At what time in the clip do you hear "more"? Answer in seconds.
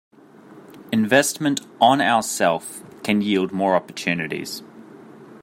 3.51-3.75